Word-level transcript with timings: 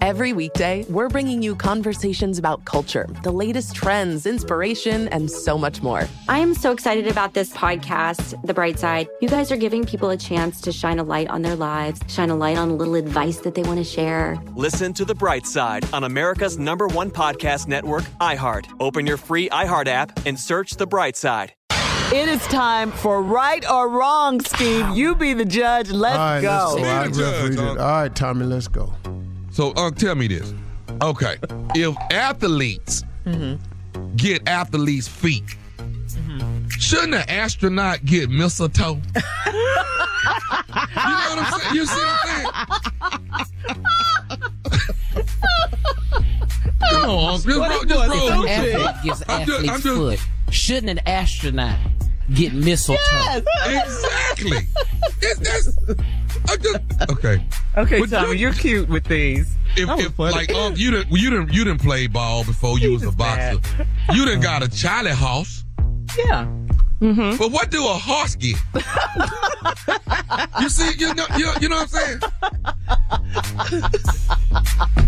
Every 0.00 0.32
weekday, 0.32 0.84
we're 0.88 1.08
bringing 1.08 1.42
you 1.42 1.56
conversations 1.56 2.38
about 2.38 2.64
culture, 2.64 3.08
the 3.24 3.32
latest 3.32 3.74
trends, 3.74 4.26
inspiration, 4.26 5.08
and 5.08 5.28
so 5.28 5.58
much 5.58 5.82
more. 5.82 6.04
I 6.28 6.38
am 6.38 6.54
so 6.54 6.70
excited 6.70 7.08
about 7.08 7.34
this 7.34 7.52
podcast, 7.52 8.40
The 8.44 8.54
Bright 8.54 8.78
Side. 8.78 9.08
You 9.20 9.28
guys 9.28 9.50
are 9.50 9.56
giving 9.56 9.84
people 9.84 10.10
a 10.10 10.16
chance 10.16 10.60
to 10.60 10.72
shine 10.72 11.00
a 11.00 11.02
light 11.02 11.28
on 11.28 11.42
their 11.42 11.56
lives, 11.56 12.00
shine 12.06 12.30
a 12.30 12.36
light 12.36 12.56
on 12.56 12.70
a 12.70 12.74
little 12.74 12.94
advice 12.94 13.38
that 13.38 13.56
they 13.56 13.62
want 13.62 13.78
to 13.78 13.84
share. 13.84 14.40
Listen 14.54 14.92
to 14.94 15.04
The 15.04 15.16
Bright 15.16 15.46
Side 15.46 15.84
on 15.92 16.04
America's 16.04 16.58
number 16.58 16.86
one 16.86 17.10
podcast 17.10 17.66
network, 17.66 18.04
iHeart. 18.20 18.66
Open 18.78 19.04
your 19.04 19.16
free 19.16 19.48
iHeart 19.48 19.88
app 19.88 20.26
and 20.26 20.38
search 20.38 20.76
The 20.76 20.86
Bright 20.86 21.16
Side. 21.16 21.54
It 22.12 22.28
is 22.28 22.40
time 22.46 22.92
for 22.92 23.20
right 23.20 23.68
or 23.68 23.88
wrong, 23.88 24.40
Steve. 24.42 24.96
You 24.96 25.16
be 25.16 25.34
the 25.34 25.44
judge. 25.44 25.90
Let's 25.90 26.16
All 26.16 26.24
right, 26.24 26.40
go. 26.40 26.76
Let's 26.80 27.18
go. 27.18 27.24
I 27.24 27.30
refereed 27.32 27.58
it. 27.58 27.58
All 27.58 27.74
right, 27.74 28.14
Tommy, 28.14 28.46
let's 28.46 28.68
go. 28.68 28.92
So, 29.58 29.72
uh, 29.72 29.90
tell 29.90 30.14
me 30.14 30.28
this. 30.28 30.54
Okay, 31.02 31.36
if 31.74 31.96
athletes 32.12 33.02
get 34.14 34.46
athletes' 34.48 35.08
feet, 35.08 35.42
shouldn't 36.68 37.14
an 37.14 37.28
astronaut 37.28 38.04
get 38.04 38.30
mistletoe? 38.30 39.00
you 39.16 39.20
know 39.20 39.74
what 40.94 41.38
I'm 41.40 41.60
saying? 41.60 41.74
You 41.74 41.86
see 41.86 42.04
what 42.04 42.20
I'm 42.22 43.46
saying? 43.64 43.86
Come 46.92 47.10
on, 47.10 47.34
Unc. 47.34 47.44
Just, 47.44 47.58
What 47.58 47.68
roll, 47.68 47.82
if 47.82 47.88
just 47.88 48.08
roll 48.08 48.40
with 48.42 48.50
athlete 48.50 48.74
it. 48.76 48.94
gives 49.02 49.22
I'm 49.28 49.44
just- 49.44 49.58
athlete's 49.58 49.68
I'm 49.70 49.80
just- 49.80 49.96
foot? 49.96 50.54
Shouldn't 50.54 50.88
an 50.88 50.98
astronaut 51.08 51.78
get 52.32 52.54
mistletoe? 52.54 53.00
Yes. 53.02 54.04
Exactly. 54.36 54.68
It's, 55.20 55.40
that's, 55.40 55.76
I'm 56.48 56.62
just, 56.62 57.10
okay. 57.10 57.44
Okay, 57.78 58.00
But 58.00 58.10
Tommy, 58.10 58.28
you- 58.32 58.34
you're 58.34 58.52
cute 58.52 58.88
with 58.88 59.04
these. 59.04 59.54
If, 59.76 59.86
That 59.86 59.96
was 59.96 60.06
if 60.06 60.14
funny. 60.14 60.32
like 60.34 60.52
um, 60.54 60.74
you 60.76 60.90
didn't 60.90 61.10
you 61.12 61.30
didn't 61.30 61.52
you 61.52 61.62
didn't 61.64 61.80
play 61.82 62.06
ball 62.08 62.42
before 62.44 62.78
you 62.78 62.92
was 62.92 63.04
a 63.04 63.12
boxer. 63.12 63.60
You 64.12 64.24
didn't 64.24 64.40
got 64.40 64.62
a 64.62 64.68
Charlie 64.68 65.12
horse. 65.12 65.64
Yeah. 66.16 66.46
Mm-hmm. 67.00 67.36
But 67.38 67.52
what 67.52 67.70
do 67.70 67.86
a 67.86 67.92
horse 67.94 68.34
get? 68.34 68.56
you 70.60 70.68
see, 70.68 70.90
you 70.98 71.14
know, 71.14 71.26
you, 71.36 71.48
you 71.60 71.68
know 71.68 71.76
what 71.76 71.94
I'm 71.94 72.18
saying? 73.78 73.82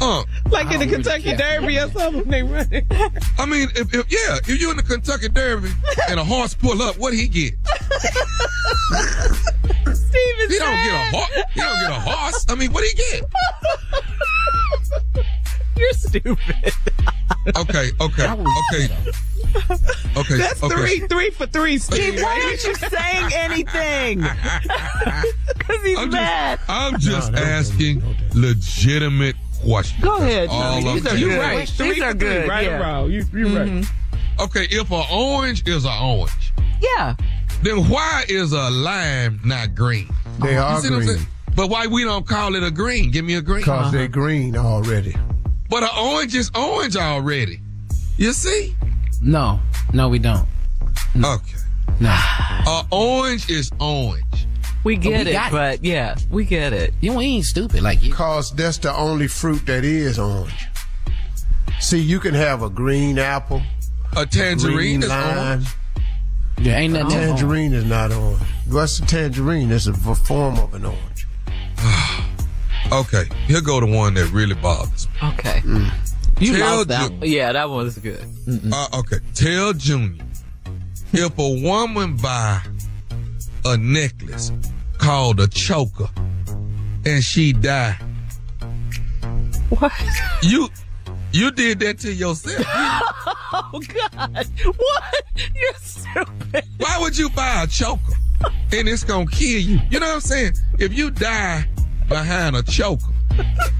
Uh, 0.00 0.24
Like 0.50 0.72
in 0.72 0.80
the 0.80 0.86
Kentucky 0.88 1.36
Derby 1.36 1.78
or 1.78 1.88
something, 1.90 2.24
they 2.28 2.42
run 2.42 2.66
it. 2.72 2.86
I 3.38 3.46
mean, 3.46 3.68
if, 3.76 3.94
if 3.94 4.10
yeah, 4.10 4.38
if 4.38 4.48
you 4.60 4.70
in 4.72 4.76
the 4.78 4.82
Kentucky 4.82 5.28
Derby 5.28 5.70
and 6.08 6.18
a 6.18 6.24
horse 6.24 6.54
pull 6.54 6.82
up, 6.82 6.98
what 6.98 7.14
he 7.14 7.28
get? 7.28 7.54
Steve 10.16 10.38
is 10.40 10.52
He 10.52 10.58
don't 10.58 10.84
get 10.84 10.94
a 10.94 11.16
horse. 11.16 11.30
He 11.54 11.60
don't 11.60 11.80
get 11.80 11.90
a 11.90 12.00
horse. 12.00 12.46
I 12.48 12.54
mean, 12.54 12.72
what 12.72 12.82
do 12.82 12.88
he 12.88 12.94
get? 12.94 13.24
You're 15.76 15.92
stupid. 15.92 16.72
Okay, 17.56 17.90
okay, 18.00 18.26
okay, 18.28 18.88
okay. 20.16 20.36
That's 20.38 20.62
okay. 20.62 20.74
three, 20.74 21.00
three 21.06 21.30
for 21.30 21.46
three, 21.46 21.78
Steve. 21.78 22.20
Why 22.22 22.40
aren't 22.44 22.64
you 22.64 22.74
saying 22.74 23.30
anything? 23.34 24.24
Because 25.58 25.82
he's 25.82 25.98
I'm 25.98 26.10
mad. 26.10 26.58
just, 26.60 26.70
I'm 26.70 27.00
just 27.00 27.32
asking 27.34 28.02
legitimate 28.34 29.34
questions. 29.64 30.00
Go 30.04 30.16
ahead, 30.18 30.48
That's 30.48 30.52
all 30.52 30.80
Tommy. 30.80 30.88
I'm 30.90 30.94
These 30.94 31.06
are 31.06 31.16
doing. 31.16 31.28
good. 31.30 31.40
Right. 31.40 31.58
These 31.58 31.76
Three 31.76 32.00
are 32.02 32.12
for 32.12 32.18
three, 32.18 32.28
good. 32.28 32.48
right 32.48 32.64
yeah. 32.66 32.78
wrong? 32.78 33.10
You, 33.10 33.24
you're 33.32 33.48
right. 33.48 33.68
Mm-hmm. 33.68 34.42
Okay, 34.42 34.66
if 34.70 34.90
an 34.92 35.04
orange 35.12 35.66
is 35.66 35.84
an 35.84 35.92
orange, 36.00 36.52
Yeah. 36.80 37.16
Then 37.62 37.88
why 37.88 38.24
is 38.28 38.52
a 38.52 38.70
lime 38.70 39.40
not 39.44 39.74
green? 39.74 40.08
They 40.40 40.52
You 40.54 40.60
are 40.60 40.80
see 40.80 40.90
what 40.90 41.00
I'm 41.00 41.06
green? 41.06 41.26
But 41.54 41.70
why 41.70 41.86
we 41.86 42.04
don't 42.04 42.26
call 42.26 42.54
it 42.54 42.62
a 42.62 42.70
green? 42.70 43.10
Give 43.10 43.24
me 43.24 43.34
a 43.36 43.42
green. 43.42 43.60
because 43.60 43.86
uh-huh. 43.86 43.90
they're 43.90 44.08
green 44.08 44.56
already. 44.56 45.16
But 45.70 45.82
an 45.82 45.88
orange 45.98 46.34
is 46.34 46.50
orange 46.54 46.96
already. 46.96 47.60
You 48.18 48.32
see? 48.32 48.76
No, 49.22 49.58
no, 49.92 50.08
we 50.08 50.18
don't. 50.18 50.46
Okay. 51.16 51.56
No. 51.98 52.10
A 52.10 52.84
orange 52.90 53.48
is 53.50 53.70
orange. 53.80 54.24
We 54.84 54.96
get 54.96 55.24
we 55.24 55.30
it, 55.30 55.32
got 55.32 55.48
it. 55.48 55.52
but 55.52 55.84
yeah, 55.84 56.16
we 56.30 56.44
get 56.44 56.72
it. 56.72 56.92
You 57.00 57.10
know, 57.10 57.18
we 57.18 57.24
ain't 57.24 57.44
stupid 57.44 57.82
like 57.82 58.02
you. 58.02 58.10
Because 58.10 58.54
that's 58.54 58.78
the 58.78 58.94
only 58.94 59.26
fruit 59.26 59.66
that 59.66 59.84
is 59.84 60.18
orange. 60.18 60.66
See, 61.80 61.98
you 61.98 62.20
can 62.20 62.34
have 62.34 62.62
a 62.62 62.70
green 62.70 63.18
apple, 63.18 63.62
A 64.16 64.24
tangerine 64.26 64.74
green 64.76 65.02
is 65.02 65.08
lime. 65.08 65.38
orange. 65.38 65.68
There 66.58 66.78
ain't 66.78 66.94
nothing. 66.94 67.10
Tangerine 67.10 67.72
is 67.74 67.84
not 67.84 68.12
orange. 68.12 68.40
What's 68.68 68.98
a 68.98 69.06
tangerine? 69.06 69.70
It's 69.70 69.86
a 69.86 69.92
form 69.92 70.58
of 70.58 70.74
an 70.74 70.84
orange. 70.86 71.26
Okay, 72.92 73.24
here 73.48 73.60
go 73.60 73.80
the 73.80 73.86
one 73.86 74.14
that 74.14 74.30
really 74.30 74.54
bothers 74.54 75.08
me. 75.08 75.28
Okay. 75.30 75.60
You 76.38 76.56
Tell 76.56 76.76
lost 76.76 76.88
that 76.88 77.08
Ju- 77.10 77.16
one. 77.16 77.28
Yeah, 77.28 77.50
that 77.52 77.68
was 77.68 77.98
good. 77.98 78.24
Uh, 78.72 78.86
okay, 79.00 79.16
tell 79.34 79.72
Junior 79.72 80.22
if 81.12 81.36
a 81.36 81.48
woman 81.64 82.16
buy 82.16 82.62
a 83.64 83.76
necklace 83.76 84.52
called 84.98 85.40
a 85.40 85.48
choker 85.48 86.08
and 87.04 87.24
she 87.24 87.52
die, 87.52 87.98
What? 89.70 89.92
you 90.42 90.68
you 91.36 91.50
did 91.50 91.80
that 91.80 91.98
to 92.00 92.12
yourself. 92.12 92.66
Oh 93.52 93.80
God! 93.80 94.46
What? 94.64 95.22
You're 95.36 95.74
stupid. 95.80 96.64
Why 96.78 96.98
would 97.00 97.16
you 97.16 97.30
buy 97.30 97.62
a 97.62 97.66
choker 97.66 98.12
and 98.72 98.88
it's 98.88 99.04
gonna 99.04 99.26
kill 99.26 99.60
you? 99.60 99.78
You 99.88 100.00
know 100.00 100.06
what 100.08 100.14
I'm 100.16 100.20
saying? 100.20 100.54
If 100.78 100.92
you 100.92 101.10
die 101.10 101.66
behind 102.08 102.56
a 102.56 102.62
choker, 102.62 103.06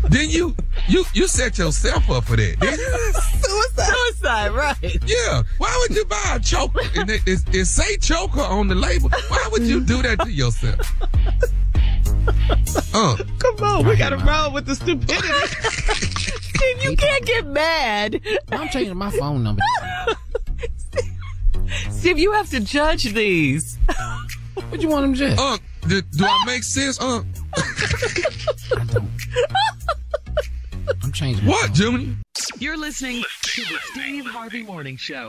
then 0.05 0.31
you 0.31 0.55
you 0.89 1.05
you 1.15 1.27
set 1.27 1.59
yourself 1.59 2.09
up 2.11 2.25
for 2.25 2.37
that. 2.37 2.57
Suicide. 3.43 3.93
Suicide, 3.93 4.53
right? 4.53 4.99
Yeah. 5.05 5.43
Why 5.59 5.77
would 5.81 5.97
you 5.97 6.05
buy 6.07 6.37
a 6.37 6.41
choker? 6.41 6.81
And 6.95 7.11
it, 7.11 7.23
it, 7.27 7.41
it 7.55 7.65
say 7.67 7.97
choker 7.99 8.41
on 8.41 8.69
the 8.69 8.77
label. 8.77 9.11
Why 9.29 9.49
would 9.53 9.63
you 9.63 9.81
do 9.81 10.01
that 10.03 10.21
to 10.21 10.31
yourself? 10.31 10.93
Uh, 12.95 13.17
Come 13.39 13.57
on, 13.63 13.87
we 13.87 13.97
gotta 13.97 14.17
roll 14.19 14.53
with 14.53 14.67
the 14.67 14.75
stupidity. 14.75 16.13
Steve, 16.57 16.85
you 16.85 16.97
can't 16.97 17.25
get 17.25 17.47
mad. 17.47 18.21
I'm 18.51 18.69
changing 18.69 18.97
my 18.97 19.11
phone 19.11 19.43
number. 19.43 19.63
Steve, 21.91 22.19
you 22.19 22.33
have 22.33 22.49
to 22.51 22.61
judge 22.61 23.05
these. 23.13 23.79
what 24.69 24.81
you 24.81 24.89
want 24.89 25.07
him 25.07 25.15
to 25.15 25.19
judge? 25.19 25.39
Unc, 25.39 25.61
do, 25.89 26.01
do 26.03 26.25
I 26.25 26.43
make 26.47 26.63
sense, 26.63 27.01
uh. 27.01 27.07
Unc? 27.07 27.27
I'm 31.03 31.13
changing. 31.13 31.47
What, 31.47 31.73
Jimmy? 31.73 32.17
You're 32.59 32.77
listening 32.77 33.23
to 33.43 33.61
the 33.63 33.79
Steve 33.93 34.27
Harvey 34.27 34.63
Morning 34.63 34.97
Show. 34.97 35.29